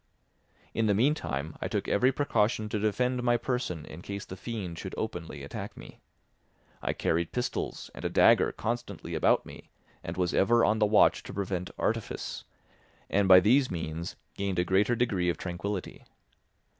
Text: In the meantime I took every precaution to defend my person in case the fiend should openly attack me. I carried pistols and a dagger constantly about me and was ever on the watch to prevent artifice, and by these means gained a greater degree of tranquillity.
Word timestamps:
In 0.73 0.87
the 0.87 0.95
meantime 0.95 1.55
I 1.61 1.67
took 1.67 1.87
every 1.87 2.11
precaution 2.11 2.69
to 2.69 2.79
defend 2.79 3.21
my 3.21 3.37
person 3.37 3.85
in 3.85 4.01
case 4.01 4.25
the 4.25 4.35
fiend 4.35 4.79
should 4.79 4.95
openly 4.97 5.43
attack 5.43 5.77
me. 5.77 5.99
I 6.81 6.91
carried 6.93 7.31
pistols 7.31 7.91
and 7.93 8.03
a 8.03 8.09
dagger 8.09 8.51
constantly 8.51 9.13
about 9.13 9.45
me 9.45 9.69
and 10.03 10.17
was 10.17 10.33
ever 10.33 10.65
on 10.65 10.79
the 10.79 10.87
watch 10.87 11.21
to 11.21 11.33
prevent 11.35 11.69
artifice, 11.77 12.43
and 13.11 13.27
by 13.27 13.39
these 13.41 13.69
means 13.69 14.15
gained 14.33 14.57
a 14.57 14.63
greater 14.65 14.95
degree 14.95 15.29
of 15.29 15.37
tranquillity. 15.37 16.03